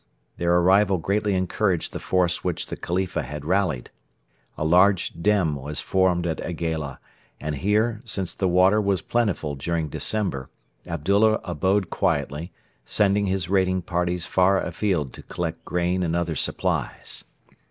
[0.37, 3.91] Their arrival greatly encouraged the force which the Khalifa had rallied.
[4.57, 6.97] A large dem was formed at Aigaila,
[7.39, 10.49] and here, since the water was plentiful during December,
[10.87, 12.51] Abdullah abode quietly,
[12.83, 17.25] sending his raiding parties far afield to collect grain and other supplies.